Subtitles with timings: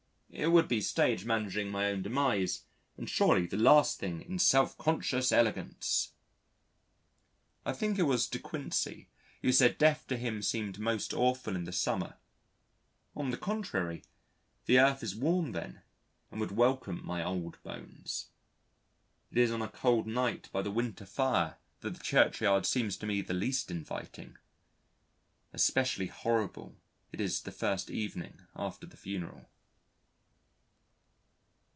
[0.33, 2.63] _It would be stage managing my own demise
[2.95, 6.13] and surely the last thing in self conscious elegance!
[7.65, 9.09] I think it was De Quincey
[9.41, 12.15] who said Death to him seemed most awful in the summer.
[13.13, 14.05] On the contrary
[14.67, 15.81] the earth is warm then,
[16.31, 18.29] and would welcome my old bones.
[19.31, 23.05] It is on a cold night by the winter fire that the churchyard seems to
[23.05, 24.37] me the least inviting:
[25.51, 26.77] especially horrible
[27.11, 29.49] it is the first evening after the funeral.